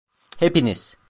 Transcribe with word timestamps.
Hepiniz! 0.39 0.93